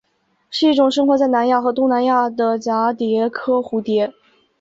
[0.49, 4.11] 是一种生活在南亚和东南亚的蛱蝶科蝴蝶。